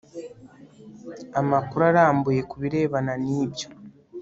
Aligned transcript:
amakuru 1.39 1.83
arambuye 1.89 2.41
ku 2.49 2.55
birebana 2.61 3.13
n 3.23 3.25
ibyo 3.41 3.67